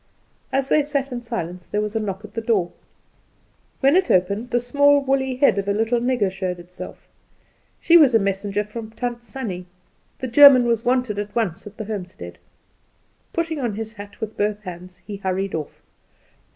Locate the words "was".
1.79-1.95, 4.09-4.17, 7.97-8.15, 10.65-10.83